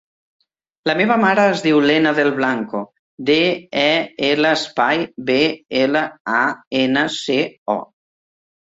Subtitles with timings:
[0.89, 2.81] La meva mare es diu Lena Del Blanco:
[3.29, 3.37] de,
[3.85, 3.87] e,
[4.31, 5.41] ela, espai, be,
[5.85, 6.05] ela,
[6.43, 6.45] a,
[6.85, 7.41] ena, ce,
[7.79, 7.83] o.